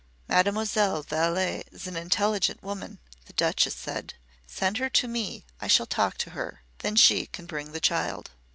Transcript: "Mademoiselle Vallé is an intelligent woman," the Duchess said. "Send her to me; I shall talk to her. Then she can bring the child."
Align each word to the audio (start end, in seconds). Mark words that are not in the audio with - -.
"Mademoiselle 0.27 1.03
Vallé 1.03 1.61
is 1.71 1.85
an 1.85 1.95
intelligent 1.95 2.63
woman," 2.63 2.97
the 3.27 3.33
Duchess 3.33 3.75
said. 3.75 4.15
"Send 4.47 4.79
her 4.79 4.89
to 4.89 5.07
me; 5.07 5.45
I 5.59 5.67
shall 5.67 5.85
talk 5.85 6.17
to 6.17 6.31
her. 6.31 6.63
Then 6.79 6.95
she 6.95 7.27
can 7.27 7.45
bring 7.45 7.71
the 7.71 7.79
child." 7.79 8.31